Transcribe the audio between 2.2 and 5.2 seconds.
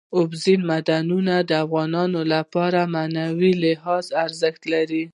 لپاره په معنوي لحاظ ارزښت لري.